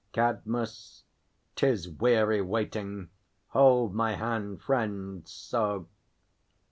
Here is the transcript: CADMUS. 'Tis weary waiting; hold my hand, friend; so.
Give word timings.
CADMUS. 0.13 1.03
'Tis 1.55 1.87
weary 1.87 2.41
waiting; 2.41 3.11
hold 3.49 3.93
my 3.93 4.15
hand, 4.15 4.59
friend; 4.63 5.27
so. 5.27 5.89